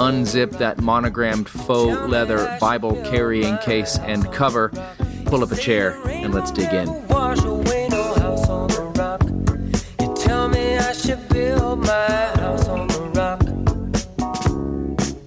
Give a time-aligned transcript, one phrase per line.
[0.00, 4.70] unzip that monogrammed faux leather Bible carrying case and cover,
[5.26, 6.88] pull up a chair, and let's dig in.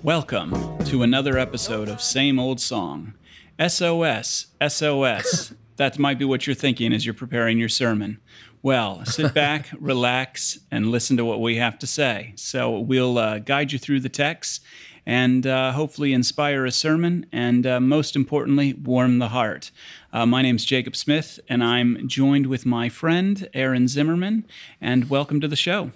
[0.01, 3.13] Welcome to another episode of Same Old Song.
[3.59, 5.53] SOS, SOS.
[5.75, 8.19] that might be what you're thinking as you're preparing your sermon.
[8.63, 12.31] Well, sit back, relax, and listen to what we have to say.
[12.37, 14.63] So we'll uh, guide you through the text
[15.05, 19.69] and uh, hopefully inspire a sermon and, uh, most importantly, warm the heart.
[20.13, 24.45] Uh, my name's Jacob Smith, and I'm joined with my friend Aaron Zimmerman.
[24.79, 25.91] And welcome to the show.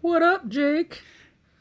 [0.00, 1.02] What up, Jake?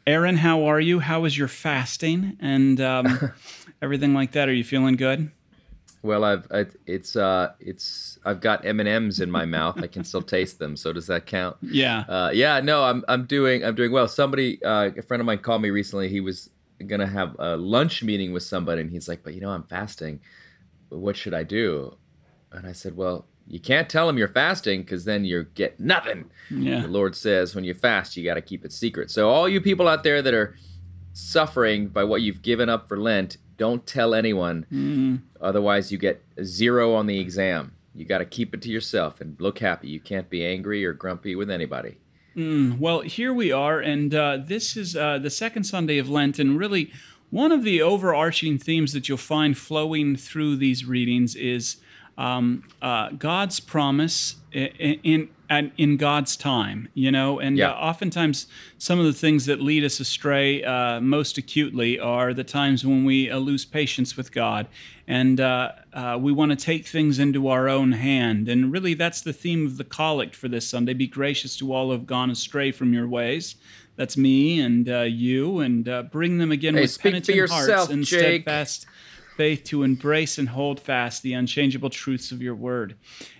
[0.08, 1.00] Aaron, how are you?
[1.00, 3.34] How is your fasting and um,
[3.84, 4.50] everything like that?
[4.50, 5.30] Are you feeling good?
[6.06, 9.82] Well, I've I, it's uh it's I've got M and M's in my mouth.
[9.82, 10.78] I can still taste them.
[10.78, 11.58] So does that count?
[11.64, 12.02] Yeah.
[12.08, 12.60] Uh, yeah.
[12.60, 14.08] No, I'm I'm doing I'm doing well.
[14.08, 16.08] Somebody uh, a friend of mine called me recently.
[16.10, 16.52] He was
[16.86, 20.20] gonna have a lunch meeting with somebody, and he's like, "But you know, I'm fasting.
[20.90, 21.98] What should I do?"
[22.52, 26.30] And I said, "Well, you can't tell him you're fasting because then you get nothing."
[26.52, 26.84] Yeah.
[26.84, 29.10] The Lord says when you fast, you got to keep it secret.
[29.10, 30.56] So all you people out there that are
[31.14, 34.66] suffering by what you've given up for Lent, don't tell anyone.
[34.72, 35.22] Mm.
[35.42, 37.74] Otherwise, you get zero on the exam.
[37.94, 39.88] You got to keep it to yourself and look happy.
[39.88, 41.98] You can't be angry or grumpy with anybody.
[42.36, 46.38] Mm, well, here we are, and uh, this is uh, the second Sunday of Lent,
[46.38, 46.92] and really
[47.30, 51.78] one of the overarching themes that you'll find flowing through these readings is
[52.18, 55.30] um, uh, God's promise in, in
[55.78, 57.72] in God's time, you know, and yeah.
[57.72, 62.44] uh, oftentimes some of the things that lead us astray uh, most acutely are the
[62.44, 64.68] times when we uh, lose patience with God,
[65.08, 68.50] and uh, uh, we want to take things into our own hand.
[68.50, 71.88] And really, that's the theme of the collect for this Sunday: "Be gracious to all
[71.88, 73.56] who have gone astray from your ways."
[73.98, 78.42] That's me and uh, you, and bring them again hey, with penitent hearts and Jake.
[78.42, 78.88] steadfast
[79.36, 82.96] faith to embrace and hold fast the unchangeable truths of your word.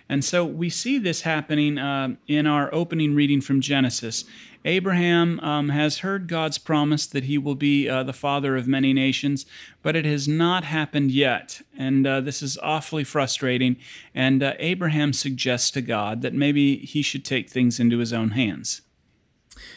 [0.08, 4.24] And so we see this happening uh, in our opening reading from Genesis.
[4.64, 8.92] Abraham um, has heard God's promise that he will be uh, the father of many
[8.92, 9.46] nations,
[9.82, 11.62] but it has not happened yet.
[11.78, 13.76] And uh, this is awfully frustrating.
[14.14, 18.30] And uh, Abraham suggests to God that maybe he should take things into his own
[18.30, 18.82] hands.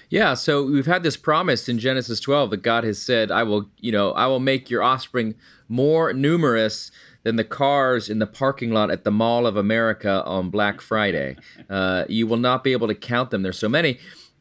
[0.09, 3.69] Yeah, so we've had this promise in Genesis 12 that God has said, I will,
[3.77, 5.35] you know, I will make your offspring
[5.67, 6.91] more numerous
[7.23, 11.35] than the cars in the parking lot at the Mall of America on Black Friday.
[11.69, 13.43] Uh, you will not be able to count them.
[13.43, 13.99] There's so many.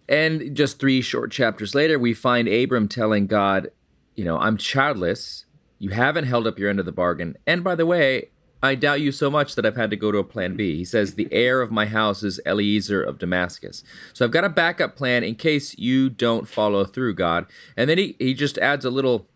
[0.08, 3.70] And just three short chapters later, we find Abram telling God,
[4.14, 5.44] you know, I'm childless.
[5.78, 7.36] You haven't held up your end of the bargain.
[7.46, 8.30] And by the way,
[8.62, 10.76] I doubt you so much that I've had to go to a plan B.
[10.76, 13.84] He says, The heir of my house is Eliezer of Damascus.
[14.12, 17.46] So I've got a backup plan in case you don't follow through, God.
[17.76, 19.28] And then he, he just adds a little,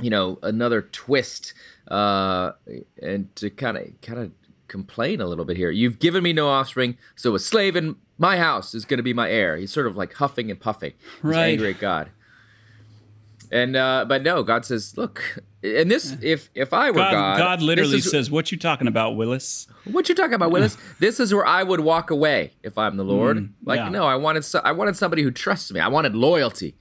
[0.00, 1.54] you know, another twist
[1.88, 2.52] uh,
[3.00, 4.32] and to kind of kind of
[4.68, 5.70] complain a little bit here.
[5.70, 9.12] You've given me no offspring, so a slave in my house is going to be
[9.12, 9.56] my heir.
[9.56, 10.92] He's sort of like huffing and puffing.
[11.22, 11.52] He's right.
[11.52, 12.10] angry at God.
[13.52, 15.40] And uh, but no, God says, look,
[15.74, 18.86] and this if if I were God, God, God literally is, says, "What you talking
[18.86, 19.66] about, Willis?
[19.84, 20.76] What you talking about, Willis?
[21.00, 23.38] this is where I would walk away if I'm the Lord.
[23.38, 23.88] Mm, like yeah.
[23.88, 25.80] no, I wanted so, I wanted somebody who trusts me.
[25.80, 26.76] I wanted loyalty,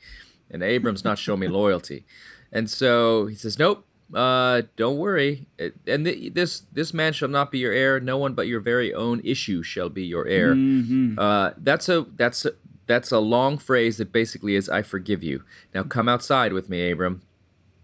[0.49, 2.05] and Abram's not showing me loyalty,
[2.51, 3.85] and so he says, nope.
[4.13, 5.47] Uh, don't worry.
[5.87, 7.99] And th- this this man shall not be your heir.
[7.99, 10.53] No one but your very own issue shall be your heir.
[10.53, 11.17] Mm-hmm.
[11.17, 12.51] Uh, that's a that's a,
[12.85, 15.43] that's a long phrase that basically is I forgive you.
[15.73, 17.23] Now come outside with me, Abram,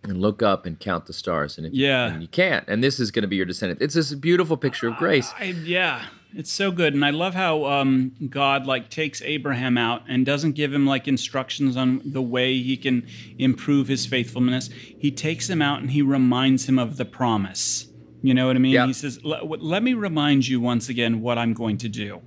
[0.03, 1.57] and look up and count the stars.
[1.57, 2.07] And if Yeah.
[2.07, 3.81] you, and you can't, and this is going to be your descendant.
[3.81, 5.31] It's this beautiful picture of grace.
[5.39, 10.03] I, yeah, it's so good, and I love how um, God like takes Abraham out
[10.07, 13.05] and doesn't give him like instructions on the way he can
[13.37, 14.69] improve his faithfulness.
[14.97, 17.87] He takes him out and he reminds him of the promise.
[18.23, 18.73] You know what I mean?
[18.73, 18.87] Yep.
[18.87, 22.21] He says, "Let me remind you once again what I'm going to do."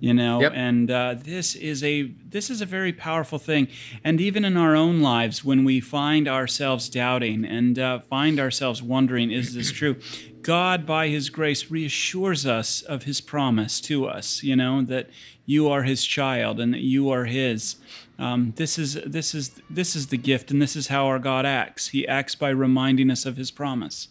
[0.00, 0.52] You know, Yep.
[0.54, 3.66] and uh, this is a this is a very powerful thing.
[4.04, 8.82] And even in our own lives, when we find ourselves doubting and uh, find ourselves
[8.82, 9.96] wondering, "Is this true?"
[10.42, 14.42] God, by His grace, reassures us of His promise to us.
[14.42, 15.08] You know that
[15.46, 17.76] you are His child and that you are His.
[18.18, 21.46] Um, this is this is this is the gift, and this is how our God
[21.46, 21.88] acts.
[21.88, 24.08] He acts by reminding us of His promise.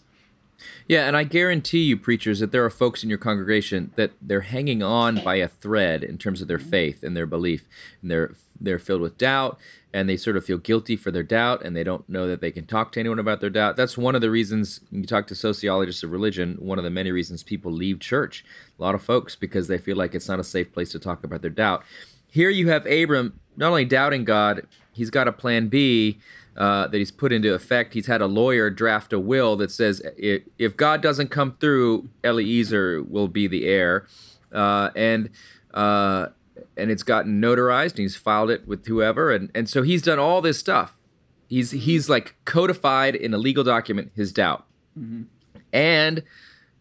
[0.87, 4.41] Yeah, and I guarantee you, preachers, that there are folks in your congregation that they're
[4.41, 6.69] hanging on by a thread in terms of their mm-hmm.
[6.69, 7.65] faith and their belief,
[8.01, 9.59] and they're they're filled with doubt,
[9.93, 12.51] and they sort of feel guilty for their doubt, and they don't know that they
[12.51, 13.75] can talk to anyone about their doubt.
[13.75, 16.57] That's one of the reasons you talk to sociologists of religion.
[16.59, 18.43] One of the many reasons people leave church.
[18.79, 21.23] A lot of folks because they feel like it's not a safe place to talk
[21.23, 21.83] about their doubt.
[22.29, 26.19] Here you have Abram not only doubting God, he's got a plan B
[26.57, 27.93] uh, that he's put into effect.
[27.93, 33.03] He's had a lawyer draft a will that says if, God doesn't come through, Eliezer
[33.03, 34.07] will be the heir,
[34.51, 35.29] uh, and
[35.73, 36.27] uh,
[36.75, 37.91] and it's gotten notarized.
[37.91, 40.97] And he's filed it with whoever, and and so he's done all this stuff.
[41.47, 44.65] He's he's like codified in a legal document his doubt,
[45.71, 46.23] and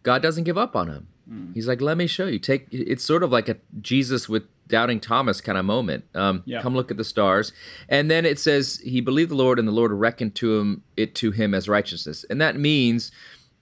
[0.03, 1.07] God doesn't give up on him.
[1.53, 2.39] He's like, let me show you.
[2.39, 6.05] Take it's sort of like a Jesus with doubting Thomas kind of moment.
[6.15, 6.61] Um, Yeah.
[6.61, 7.51] Come look at the stars,
[7.89, 11.15] and then it says he believed the Lord, and the Lord reckoned to him it
[11.15, 13.11] to him as righteousness, and that means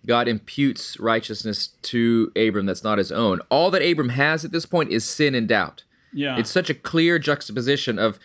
[0.05, 3.39] God imputes righteousness to Abram that's not his own.
[3.49, 5.83] All that Abram has at this point is sin and doubt.
[6.13, 6.37] Yeah.
[6.37, 8.19] It's such a clear juxtaposition of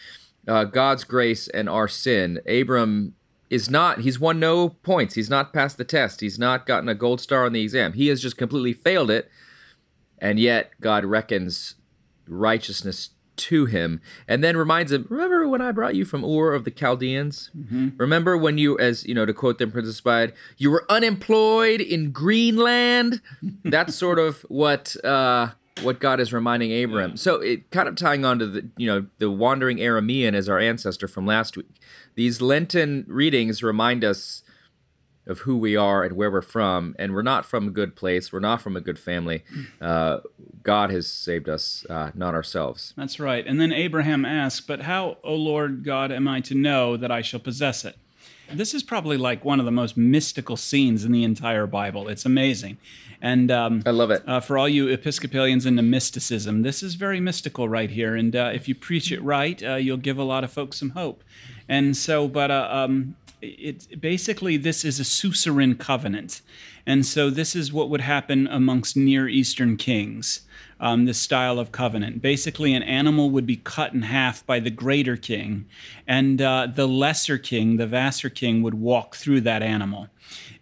[0.46, 2.40] uh, God's grace and our sin.
[2.46, 3.14] Abram
[3.50, 5.14] is not, he's won no points.
[5.14, 6.20] He's not passed the test.
[6.20, 7.92] He's not gotten a gold star on the exam.
[7.94, 9.30] He has just completely failed it.
[10.18, 11.74] And yet God reckons
[12.28, 16.64] righteousness to him and then reminds him remember when i brought you from ur of
[16.64, 17.50] the chaldeans
[17.96, 22.10] remember when you as you know to quote them princess bride you were unemployed in
[22.10, 23.22] greenland
[23.64, 25.48] that's sort of what uh
[25.82, 29.06] what god is reminding abram so it kind of tying on to the you know
[29.18, 31.80] the wandering aramean as our ancestor from last week
[32.14, 34.42] these lenten readings remind us
[35.26, 38.32] of who we are and where we're from, and we're not from a good place.
[38.32, 39.44] We're not from a good family.
[39.80, 40.18] Uh,
[40.62, 42.92] God has saved us, uh, not ourselves.
[42.96, 43.46] That's right.
[43.46, 47.22] And then Abraham asked, But how, O Lord God, am I to know that I
[47.22, 47.96] shall possess it?
[48.52, 52.08] This is probably like one of the most mystical scenes in the entire Bible.
[52.08, 52.78] It's amazing.
[53.22, 54.22] And um, I love it.
[54.26, 58.16] uh, for all you Episcopalians into mysticism, this is very mystical right here.
[58.16, 60.90] And uh, if you preach it right, uh, you'll give a lot of folks some
[60.90, 61.22] hope.
[61.68, 66.40] And so, but uh, um, it basically this is a suzerain covenant,
[66.86, 70.42] and so this is what would happen amongst Near Eastern kings.
[70.82, 72.22] Um, this style of covenant.
[72.22, 75.66] Basically, an animal would be cut in half by the greater king,
[76.06, 80.08] and uh, the lesser king, the vassal king, would walk through that animal.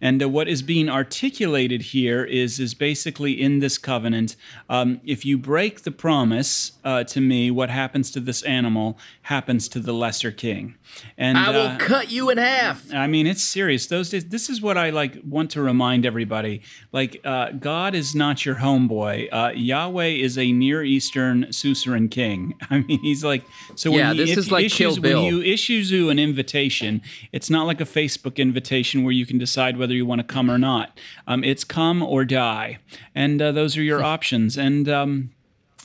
[0.01, 4.35] And uh, what is being articulated here is is basically in this covenant.
[4.69, 9.67] Um, if you break the promise uh, to me, what happens to this animal happens
[9.69, 10.75] to the lesser king.
[11.17, 12.91] And I will uh, cut you in half.
[12.93, 13.87] I mean, it's serious.
[13.87, 16.61] Those days, this is what I like want to remind everybody.
[16.91, 19.29] Like, uh, God is not your homeboy.
[19.31, 22.55] Uh, Yahweh is a Near Eastern suzerain king.
[22.69, 23.43] I mean, he's like
[23.75, 23.91] so.
[23.91, 25.23] When Yeah, he, this is like issues, Kill Bill.
[25.23, 29.37] When you issues you an invitation, it's not like a Facebook invitation where you can
[29.37, 30.99] decide whether you want to come or not.
[31.27, 32.79] Um, it's come or die,
[33.13, 34.57] and uh, those are your options.
[34.57, 35.31] And um,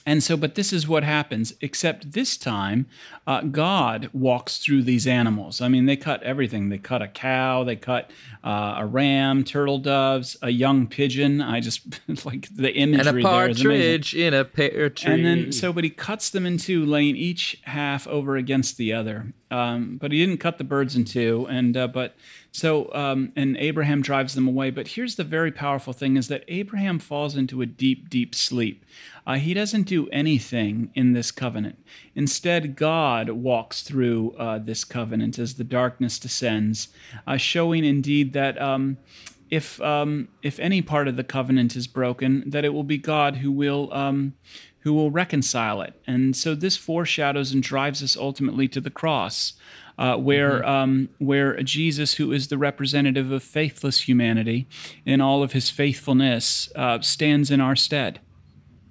[0.06, 2.86] and so, but this is what happens, except this time,
[3.26, 5.62] uh, God walks through these animals.
[5.62, 6.68] I mean, they cut everything.
[6.68, 8.10] They cut a cow, they cut
[8.42, 11.40] uh, a ram, turtle doves, a young pigeon.
[11.40, 11.86] I just
[12.26, 13.70] like the imagery a there is amazing.
[13.70, 15.12] And a partridge in a pear tree.
[15.14, 18.92] And then, so, but he cuts them in two, laying each half over against the
[18.92, 19.32] other.
[19.50, 21.46] Um, but he didn't cut the birds in two.
[21.48, 22.14] And, uh, but,
[22.54, 24.70] so, um, and Abraham drives them away.
[24.70, 28.84] But here's the very powerful thing is that Abraham falls into a deep, deep sleep.
[29.26, 31.84] Uh, he doesn't do anything in this covenant.
[32.14, 36.90] Instead, God walks through uh, this covenant as the darkness descends,
[37.26, 38.60] uh, showing indeed that.
[38.62, 38.98] Um,
[39.50, 43.36] if um, if any part of the covenant is broken, that it will be God
[43.36, 44.34] who will um,
[44.84, 45.94] who will reconcile it.
[46.06, 49.54] And so this foreshadows and drives us ultimately to the cross,
[49.98, 54.68] uh, where um, where Jesus, who is the representative of faithless humanity
[55.06, 58.20] in all of his faithfulness, uh, stands in our stead.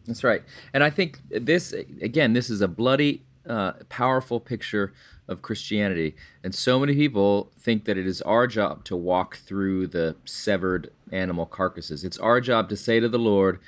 [0.07, 0.43] That's right.
[0.73, 4.93] And I think this, again, this is a bloody, uh, powerful picture
[5.27, 6.15] of Christianity.
[6.43, 10.91] And so many people think that it is our job to walk through the severed
[11.12, 12.03] animal carcasses.
[12.03, 13.59] It's our job to say to the Lord,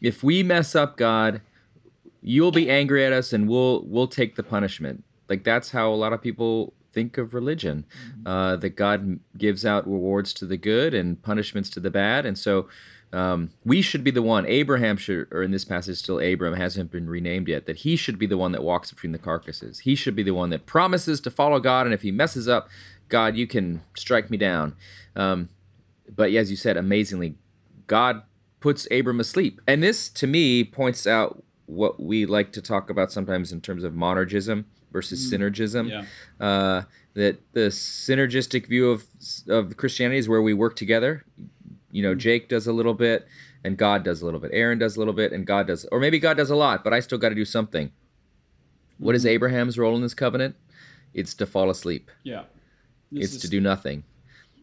[0.00, 1.40] if we mess up, God,
[2.28, 5.02] you'll be angry at us and we'll we'll take the punishment.
[5.30, 7.86] Like that's how a lot of people think of religion.
[8.26, 12.26] Uh, that God gives out rewards to the good and punishments to the bad.
[12.26, 12.68] And so
[13.12, 14.44] um, we should be the one.
[14.46, 17.64] Abraham should, or in this passage, still Abram hasn't been renamed yet.
[17.64, 19.80] That he should be the one that walks between the carcasses.
[19.80, 22.68] He should be the one that promises to follow God, and if he messes up,
[23.08, 24.76] God, you can strike me down.
[25.16, 25.48] Um,
[26.14, 27.36] but as you said, amazingly,
[27.86, 28.22] God
[28.60, 33.12] puts Abram asleep, and this to me points out what we like to talk about
[33.12, 35.38] sometimes in terms of monergism versus mm.
[35.38, 35.90] synergism.
[35.90, 36.46] Yeah.
[36.46, 36.82] Uh,
[37.14, 39.04] that the synergistic view of
[39.48, 41.24] of Christianity is where we work together.
[41.90, 42.18] You know, mm.
[42.18, 43.26] Jake does a little bit,
[43.64, 44.50] and God does a little bit.
[44.54, 46.92] Aaron does a little bit, and God does, or maybe God does a lot, but
[46.92, 47.92] I still got to do something.
[48.98, 49.30] What is mm.
[49.30, 50.56] Abraham's role in this covenant?
[51.14, 52.10] It's to fall asleep.
[52.22, 52.44] Yeah.
[53.10, 54.04] This It's is- to do nothing.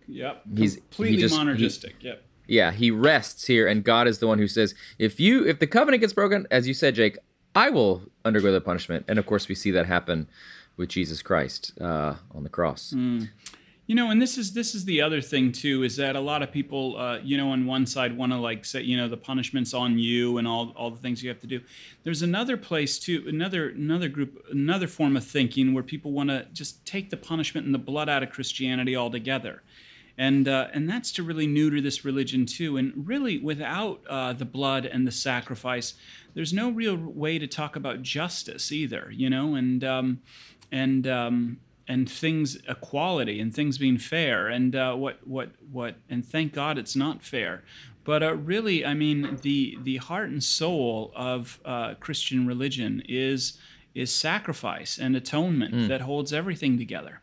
[0.07, 0.43] Yep.
[0.55, 1.93] he's- he completely just- he- monergistic.
[2.01, 2.24] yep.
[2.47, 5.67] Yeah, he rests here, and God is the one who says, "If you, if the
[5.67, 7.17] covenant gets broken, as you said, Jake,
[7.55, 10.27] I will undergo the punishment." And of course, we see that happen
[10.77, 12.93] with Jesus Christ uh, on the cross.
[13.87, 16.41] You know, and this is this is the other thing too is that a lot
[16.41, 19.17] of people, uh, you know, on one side want to like say, you know, the
[19.17, 21.61] punishment's on you and all all the things you have to do.
[22.03, 26.47] There's another place too, another another group, another form of thinking where people want to
[26.51, 29.61] just take the punishment and the blood out of Christianity altogether.
[30.17, 32.77] And, uh, and that's to really neuter this religion too.
[32.77, 35.95] And really, without uh, the blood and the sacrifice,
[36.34, 39.55] there's no real way to talk about justice either, you know.
[39.55, 40.22] And um,
[40.72, 41.57] and um,
[41.88, 46.77] and things equality and things being fair and uh, what what what and thank God
[46.77, 47.63] it's not fair.
[48.03, 53.57] But uh, really, I mean, the the heart and soul of uh, Christian religion is
[53.93, 57.22] is sacrifice and atonement that holds everything together.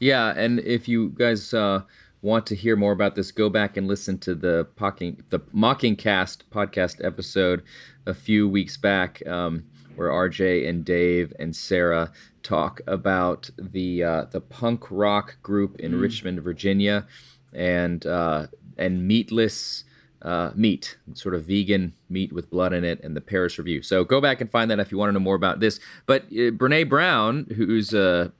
[0.00, 1.82] Yeah, and if you guys uh,
[2.22, 6.38] want to hear more about this, go back and listen to the Mocking the Mockingcast
[6.50, 7.62] podcast episode
[8.06, 9.64] a few weeks back, um,
[9.96, 16.00] where RJ and Dave and Sarah talk about the uh, the punk rock group in
[16.00, 17.06] Richmond, Virginia,
[17.52, 18.46] and uh,
[18.78, 19.84] and meatless.
[20.22, 23.80] Uh, meat, sort of vegan meat with blood in it, and the Paris Review.
[23.80, 25.80] So go back and find that if you want to know more about this.
[26.04, 28.32] But uh, Brene Brown, who's a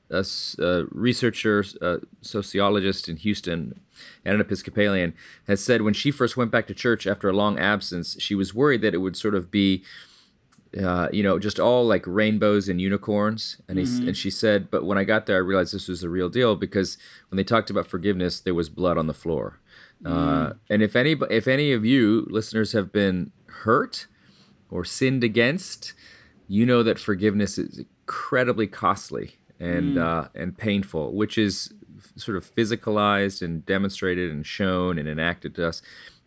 [0.91, 3.81] researcher, a sociologist in Houston,
[4.27, 5.15] and an Episcopalian,
[5.47, 8.55] has said when she first went back to church after a long absence, she was
[8.55, 9.83] worried that it would sort of be
[10.79, 13.57] uh, you know, just all like rainbows and unicorns.
[13.69, 16.09] And he, and she said, but when I got there, I realized this was the
[16.09, 16.97] real deal because
[17.29, 19.59] when they talked about forgiveness, there was blood on the floor.
[20.05, 24.07] Uh, and if any, if any of you listeners have been hurt
[24.71, 25.93] or sinned against,
[26.49, 31.73] you know that forgiveness is incredibly costly and uh, and painful, which is
[32.17, 35.83] sort of physicalized and demonstrated and shown and enacted to us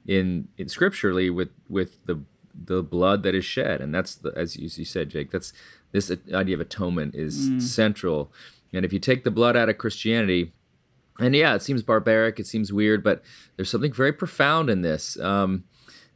[0.06, 2.22] in in scripturally with with the
[2.53, 5.32] the blood that is shed, and that's the as you, you said, Jake.
[5.32, 5.51] That's
[5.92, 8.32] this idea of atonement is central.
[8.72, 10.53] And if you take the blood out of Christianity,
[11.24, 13.24] and yeah, it seems barbaric, it seems weird, but
[13.56, 15.20] there's something very profound in this.
[15.20, 15.63] Um,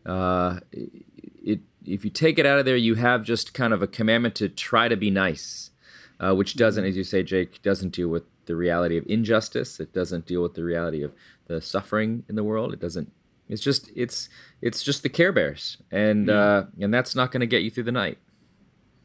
[0.05, 3.87] uh, it if you take it out of there, you have just kind of a
[3.87, 5.71] commandment to try to be nice,
[6.19, 9.79] uh, which doesn't, as you say, Jake, doesn't deal with the reality of injustice.
[9.79, 11.13] It doesn't deal with the reality of
[11.47, 12.73] the suffering in the world.
[12.73, 13.11] It doesn't.
[13.49, 14.27] It's just it's
[14.61, 17.83] it's just the Care Bears, and uh, and that's not going to get you through
[17.83, 18.17] the night.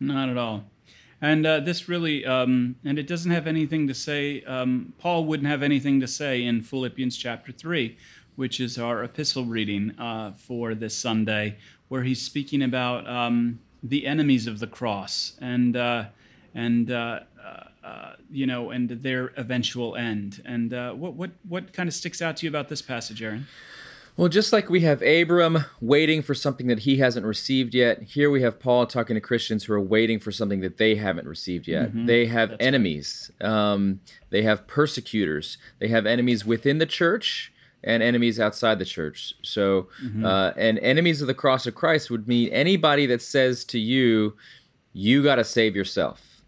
[0.00, 0.64] Not at all.
[1.22, 5.48] And uh, this really, um, and it doesn't have anything to say, um, Paul wouldn't
[5.48, 7.96] have anything to say in Philippians chapter 3,
[8.34, 14.04] which is our epistle reading uh, for this Sunday, where he's speaking about um, the
[14.04, 16.06] enemies of the cross and, uh,
[16.56, 20.42] and uh, uh, uh, you know, and their eventual end.
[20.44, 23.46] And what, what, what kind of sticks out to you about this passage, Aaron?
[24.16, 28.30] Well, just like we have Abram waiting for something that he hasn't received yet, here
[28.30, 31.66] we have Paul talking to Christians who are waiting for something that they haven't received
[31.66, 31.90] yet.
[32.06, 37.52] They have enemies, um, they have persecutors, they have enemies within the church
[37.82, 39.34] and enemies outside the church.
[39.42, 39.88] So,
[40.26, 44.36] uh, and enemies of the cross of Christ would mean anybody that says to you,
[44.92, 46.42] you got to save yourself.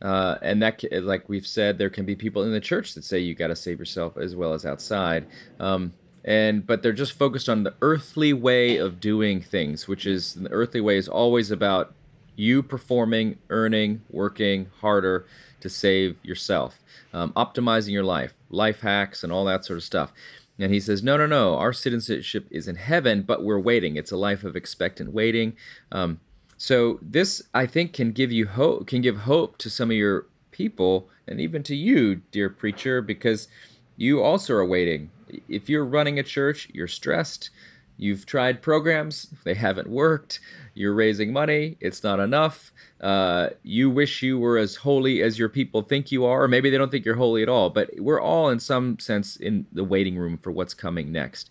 [0.00, 3.18] Uh, and that, like we've said, there can be people in the church that say
[3.18, 5.26] you got to save yourself as well as outside.
[5.58, 5.92] Um,
[6.24, 10.50] and but they're just focused on the earthly way of doing things, which is the
[10.50, 11.92] earthly way is always about
[12.36, 15.26] you performing, earning, working harder
[15.60, 16.80] to save yourself,
[17.12, 20.12] um, optimizing your life, life hacks, and all that sort of stuff.
[20.58, 21.56] And he says, no, no, no.
[21.56, 23.96] Our citizenship is in heaven, but we're waiting.
[23.96, 25.56] It's a life of expectant waiting.
[25.90, 26.20] Um,
[26.56, 28.86] so this, I think, can give you hope.
[28.86, 33.48] Can give hope to some of your people, and even to you, dear preacher, because
[33.96, 35.10] you also are waiting.
[35.48, 37.50] If you're running a church, you're stressed.
[37.96, 40.40] You've tried programs, they haven't worked.
[40.74, 42.72] You're raising money, it's not enough.
[43.00, 46.70] Uh, you wish you were as holy as your people think you are, or maybe
[46.70, 47.70] they don't think you're holy at all.
[47.70, 51.50] But we're all, in some sense, in the waiting room for what's coming next.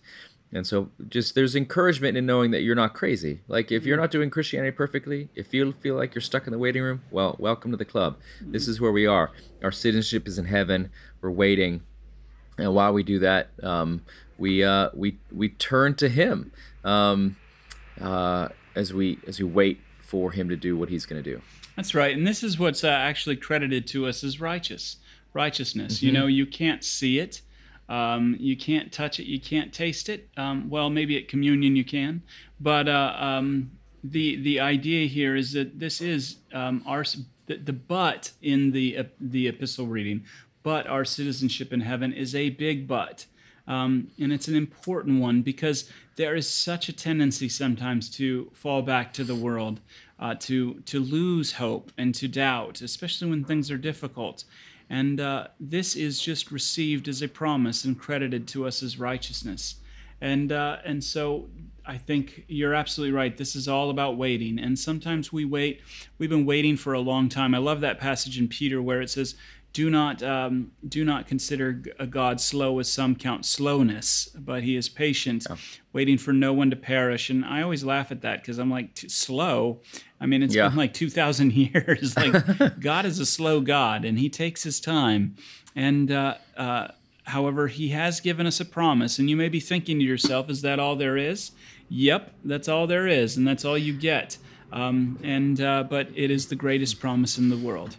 [0.52, 3.40] And so just there's encouragement in knowing that you're not crazy.
[3.48, 6.58] Like if you're not doing Christianity perfectly, if you feel like you're stuck in the
[6.58, 8.18] waiting room, well, welcome to the club.
[8.40, 9.32] This is where we are.
[9.62, 10.90] Our citizenship is in heaven.
[11.20, 11.82] We're waiting.
[12.58, 14.02] And while we do that, um,
[14.38, 16.52] we uh, we we turn to Him
[16.84, 17.36] um,
[18.00, 21.40] uh, as we as we wait for Him to do what He's going to do.
[21.76, 24.96] That's right, and this is what's uh, actually credited to us as righteous
[25.32, 25.96] righteousness.
[25.96, 26.06] Mm-hmm.
[26.06, 27.42] You know, you can't see it,
[27.88, 30.28] um, you can't touch it, you can't taste it.
[30.36, 32.22] Um, well, maybe at communion you can,
[32.60, 37.04] but uh, um, the the idea here is that this is um, our
[37.46, 40.24] the, the but in the uh, the epistle reading,
[40.64, 43.26] but our citizenship in heaven is a big but.
[43.68, 48.82] Um, and it's an important one because there is such a tendency sometimes to fall
[48.82, 49.80] back to the world,
[50.18, 54.44] uh, to to lose hope and to doubt, especially when things are difficult.
[54.90, 59.76] And uh, this is just received as a promise and credited to us as righteousness.
[60.20, 61.48] And, uh, and so
[61.86, 63.36] I think you're absolutely right.
[63.36, 64.58] This is all about waiting.
[64.58, 65.80] And sometimes we wait.
[66.18, 67.54] We've been waiting for a long time.
[67.54, 69.34] I love that passage in Peter where it says,
[69.74, 74.76] do not um, do not consider a God slow as some count slowness, but He
[74.76, 75.56] is patient, yeah.
[75.92, 77.28] waiting for no one to perish.
[77.28, 79.80] And I always laugh at that because I'm like slow.
[80.20, 80.68] I mean, it's yeah.
[80.68, 82.16] been like two thousand years.
[82.16, 85.34] like God is a slow God, and He takes His time.
[85.74, 86.88] And uh, uh,
[87.24, 90.62] however, He has given us a promise, and you may be thinking to yourself, "Is
[90.62, 91.50] that all there is?"
[91.88, 94.38] Yep, that's all there is, and that's all you get.
[94.72, 97.96] Um, and uh, but it is the greatest promise in the world.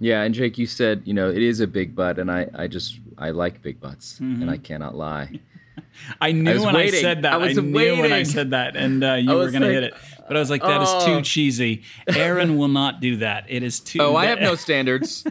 [0.00, 2.66] Yeah, and Jake, you said you know it is a big butt, and I I
[2.66, 4.42] just I like big butts, mm-hmm.
[4.42, 5.40] and I cannot lie.
[6.20, 6.98] I knew I when waiting.
[6.98, 7.32] I said that.
[7.32, 8.00] I, was I knew waiting.
[8.00, 9.94] when I said that, and uh, you were gonna like, hit it.
[10.26, 10.98] But I was like, that oh.
[10.98, 11.22] is too oh.
[11.22, 11.82] cheesy.
[12.08, 13.44] Aaron will not do that.
[13.48, 14.00] It is too.
[14.00, 15.24] Oh, I have no standards.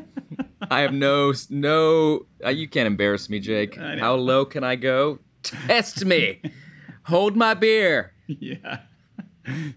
[0.72, 2.26] I have no no.
[2.44, 3.76] Uh, you can't embarrass me, Jake.
[3.76, 5.20] How low can I go?
[5.44, 6.42] Test me.
[7.04, 8.14] Hold my beer.
[8.28, 8.80] Yeah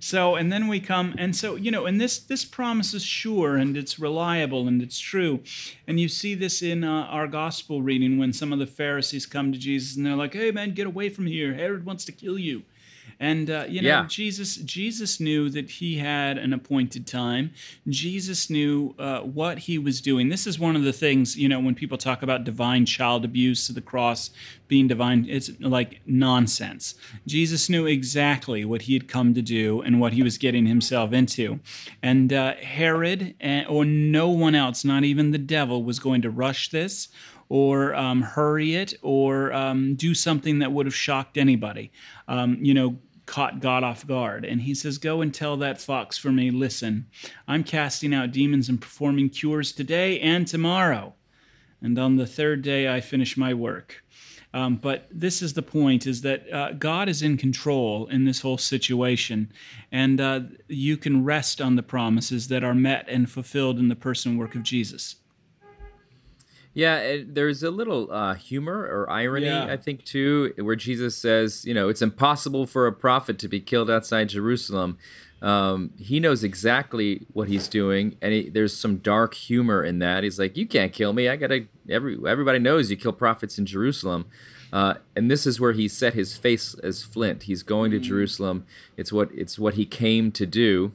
[0.00, 3.56] so and then we come and so you know and this this promise is sure
[3.56, 5.40] and it's reliable and it's true.
[5.86, 9.52] And you see this in uh, our gospel reading when some of the pharisees come
[9.52, 11.54] to jesus and they're like hey man get away from here.
[11.54, 12.62] Herod wants to kill you
[13.18, 14.06] and uh, you know, yeah.
[14.08, 17.52] Jesus Jesus knew that he had an appointed time.
[17.88, 20.28] Jesus knew uh, what he was doing.
[20.28, 23.66] This is one of the things you know when people talk about divine child abuse,
[23.66, 24.30] to the cross
[24.68, 26.94] being divine, it's like nonsense.
[27.26, 31.12] Jesus knew exactly what he had come to do and what he was getting himself
[31.12, 31.60] into,
[32.02, 36.30] and uh, Herod eh, or no one else, not even the devil, was going to
[36.30, 37.08] rush this
[37.48, 41.92] or um, hurry it or um, do something that would have shocked anybody.
[42.28, 42.96] Um, you know,
[43.26, 44.44] caught God off guard.
[44.44, 47.06] And he says, Go and tell that fox for me, listen,
[47.46, 51.14] I'm casting out demons and performing cures today and tomorrow.
[51.82, 54.02] And on the third day, I finish my work.
[54.54, 58.40] Um, but this is the point: is that uh, God is in control in this
[58.40, 59.52] whole situation,
[59.92, 63.96] and uh, you can rest on the promises that are met and fulfilled in the
[63.96, 65.16] person work of Jesus.
[66.76, 69.64] Yeah, it, there's a little uh, humor or irony, yeah.
[69.64, 73.60] I think, too, where Jesus says, you know, it's impossible for a prophet to be
[73.60, 74.98] killed outside Jerusalem.
[75.40, 80.22] Um, he knows exactly what he's doing, and he, there's some dark humor in that.
[80.22, 81.30] He's like, "You can't kill me.
[81.30, 84.26] I gotta." Every everybody knows you kill prophets in Jerusalem,
[84.70, 87.44] uh, and this is where he set his face as flint.
[87.44, 88.02] He's going to mm.
[88.02, 88.66] Jerusalem.
[88.96, 90.92] It's what it's what he came to do.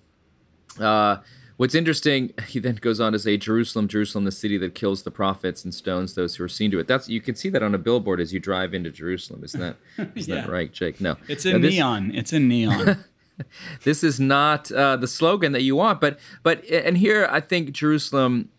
[0.80, 1.17] Uh,
[1.62, 5.12] What's interesting, he then goes on to say, Jerusalem, Jerusalem, the city that kills the
[5.12, 6.88] prophets and stones those who are seen to it.
[6.88, 9.43] That's you can see that on a billboard as you drive into Jerusalem.
[9.43, 9.76] Isn't that
[10.15, 10.41] isn't yeah.
[10.41, 11.00] that right, Jake?
[11.00, 11.17] No.
[11.28, 12.15] It's in this, neon.
[12.15, 13.06] It's in neon.
[13.84, 17.74] this is not uh, the slogan that you want, but but and here I think
[17.74, 18.50] Jerusalem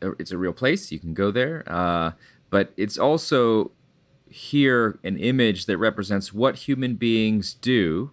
[0.00, 0.92] uh, it's a real place.
[0.92, 1.64] You can go there.
[1.66, 2.12] Uh,
[2.50, 3.72] but it's also
[4.30, 8.12] here an image that represents what human beings do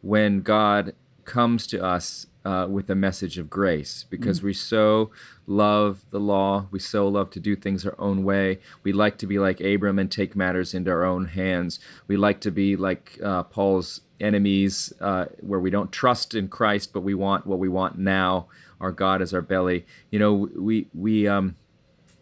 [0.00, 0.94] when God
[1.24, 5.10] comes to us uh, with a message of grace because mm we so
[5.46, 6.66] love the law.
[6.70, 8.60] We so love to do things our own way.
[8.82, 11.80] We like to be like Abram and take matters into our own hands.
[12.06, 16.92] We like to be like uh, Paul's enemies, uh, where we don't trust in Christ,
[16.94, 18.46] but we want what we want now.
[18.80, 19.84] Our God is our belly.
[20.10, 21.56] You know, we we um,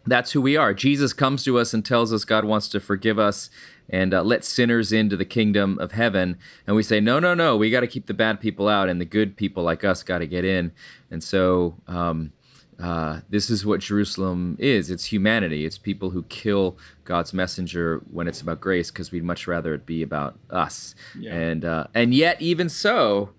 [0.05, 0.73] that's who we are.
[0.73, 3.49] Jesus comes to us and tells us God wants to forgive us
[3.89, 6.37] and uh, let sinners into the kingdom of heaven.
[6.65, 8.99] And we say, no, no, no, we got to keep the bad people out, and
[8.99, 10.71] the good people like us got to get in.
[11.09, 12.33] And so, um,
[12.79, 14.91] uh, this is what Jerusalem is.
[14.91, 15.65] It's humanity.
[15.65, 19.85] It's people who kill God's messenger when it's about grace, because we'd much rather it
[19.85, 20.93] be about us.
[21.17, 21.33] Yeah.
[21.33, 23.31] And uh, and yet, even so,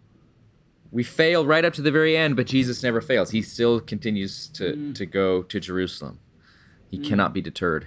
[0.91, 2.35] we fail right up to the very end.
[2.35, 3.31] But Jesus never fails.
[3.31, 4.95] He still continues to mm.
[4.97, 6.19] to go to Jerusalem.
[6.91, 7.09] He mm.
[7.09, 7.87] cannot be deterred.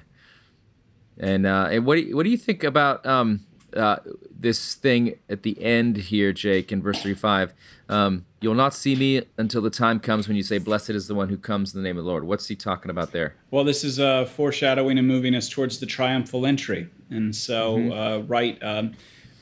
[1.22, 3.98] And uh, and what do you, what do you think about um, uh,
[4.38, 7.54] this thing at the end here, Jake, in verse 35.
[7.88, 11.14] Um, You'll not see me until the time comes when you say, Blessed is the
[11.14, 12.24] one who comes in the name of the Lord.
[12.24, 13.36] What's he talking about there?
[13.52, 16.90] Well, this is uh, foreshadowing and moving us towards the triumphal entry.
[17.12, 17.92] And so, mm-hmm.
[17.92, 18.94] uh, right, um,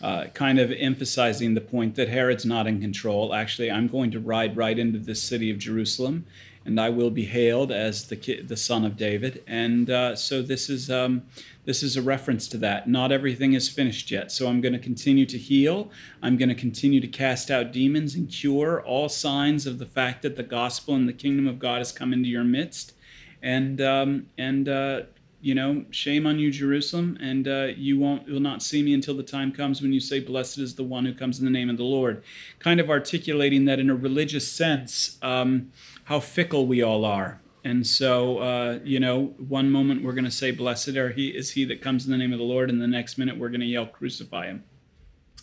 [0.01, 3.33] uh, kind of emphasizing the point that Herod's not in control.
[3.33, 6.25] Actually, I'm going to ride right into the city of Jerusalem
[6.69, 9.43] and I will be hailed as the the son of David.
[9.47, 11.23] And uh, so this is um,
[11.65, 12.87] this is a reference to that.
[12.87, 14.31] Not everything is finished yet.
[14.31, 15.89] So I'm going to continue to heal.
[16.21, 20.21] I'm going to continue to cast out demons and cure all signs of the fact
[20.21, 22.93] that the gospel and the kingdom of God has come into your midst.
[23.41, 25.01] And um, and uh,
[25.41, 29.15] you know, shame on you, Jerusalem, and uh, you won't will not see me until
[29.15, 31.69] the time comes when you say, "Blessed is the one who comes in the name
[31.69, 32.23] of the Lord."
[32.59, 35.17] Kind of articulating that in a religious sense.
[35.21, 35.71] Um,
[36.05, 37.39] how fickle we all are.
[37.63, 41.51] And so, uh, you know, one moment we're going to say, "Blessed are he is
[41.51, 43.61] he that comes in the name of the Lord," and the next minute we're going
[43.61, 44.63] to yell, "Crucify him."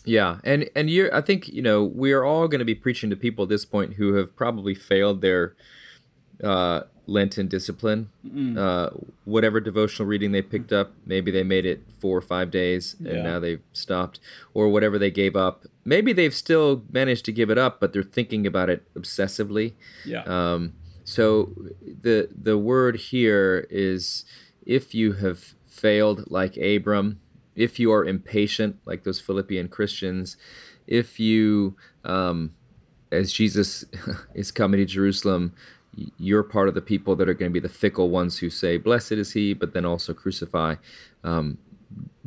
[0.05, 3.09] Yeah, and and you're, I think you know we are all going to be preaching
[3.09, 5.55] to people at this point who have probably failed their
[6.43, 8.09] uh, Lenten discipline.
[8.25, 8.57] Mm.
[8.57, 8.89] Uh,
[9.25, 13.07] whatever devotional reading they picked up, maybe they made it four or five days and
[13.07, 13.21] yeah.
[13.23, 14.19] now they've stopped,
[14.53, 15.65] or whatever they gave up.
[15.85, 19.73] Maybe they've still managed to give it up, but they're thinking about it obsessively.
[20.05, 20.23] Yeah.
[20.23, 21.53] Um, so
[22.01, 24.25] the the word here is
[24.65, 27.21] if you have failed like Abram,
[27.55, 30.35] if you are impatient like those Philippian Christians,
[30.85, 32.53] if you, um,
[33.11, 33.85] as Jesus
[34.33, 35.53] is coming to Jerusalem,
[36.17, 38.77] you're part of the people that are going to be the fickle ones who say,
[38.77, 40.75] Blessed is he, but then also crucify.
[41.23, 41.57] Um,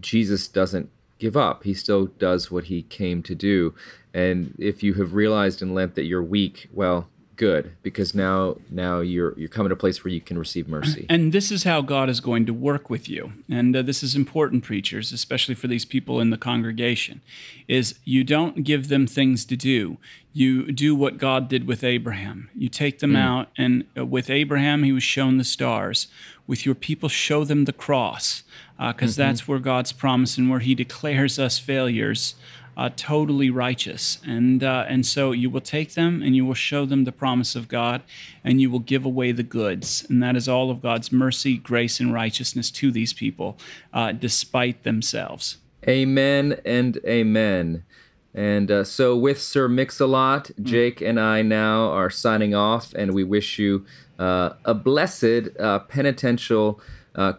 [0.01, 1.65] Jesus doesn't give up.
[1.65, 3.75] He still does what he came to do.
[4.13, 7.09] And if you have realized in Lent that you're weak, well,
[7.41, 11.07] good because now now you're you're coming to a place where you can receive mercy.
[11.09, 13.33] And this is how God is going to work with you.
[13.51, 17.23] And uh, this is important preachers, especially for these people in the congregation,
[17.67, 19.97] is you don't give them things to do.
[20.35, 22.51] You do what God did with Abraham.
[22.55, 23.23] You take them mm.
[23.23, 26.09] out and uh, with Abraham he was shown the stars.
[26.47, 28.43] With your people show them the cross
[28.77, 29.29] because uh, mm-hmm.
[29.29, 32.35] that's where God's promise and where he declares us failures
[32.77, 34.19] uh, totally righteous.
[34.27, 37.55] And, uh, and so you will take them and you will show them the promise
[37.55, 38.03] of God
[38.43, 40.07] and you will give away the goods.
[40.09, 43.59] And that is all of God's mercy, grace, and righteousness to these people,
[43.93, 45.59] uh, despite themselves.
[45.89, 47.85] Amen and amen.
[48.33, 50.63] And uh, so, with Sir Mix-a-Lot, mm.
[50.63, 53.85] Jake and I now are signing off, and we wish you
[54.21, 56.81] uh, a blessed uh, penitential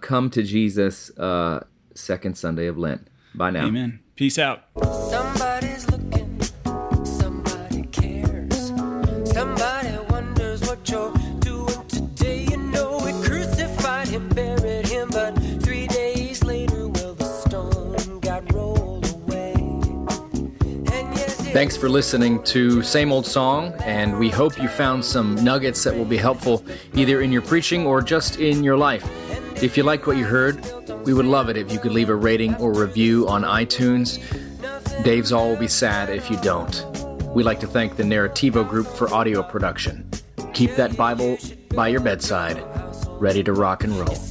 [0.01, 1.11] come to Jesus
[1.95, 3.07] second Sunday of Lent.
[3.33, 3.67] Bye now.
[3.67, 4.00] Amen.
[4.15, 4.63] Peace out.
[5.09, 6.39] Somebody's looking,
[7.03, 8.71] somebody cares.
[9.31, 12.43] Somebody wonders what you're doing today.
[12.43, 15.31] You know, we crucified him, buried him, but
[15.63, 19.55] three days later, well, the stone got rolled away.
[21.15, 25.83] Yes, Thanks for listening to Same Old Song, and we hope you found some nuggets
[25.83, 29.07] that will be helpful either in your preaching or just in your life.
[29.61, 30.59] If you liked what you heard,
[31.05, 34.17] we would love it if you could leave a rating or review on iTunes.
[35.03, 36.83] Dave Zahl will be sad if you don't.
[37.35, 40.09] We'd like to thank the Narrativo Group for audio production.
[40.55, 41.37] Keep that Bible
[41.75, 42.63] by your bedside,
[43.19, 44.30] ready to rock and roll.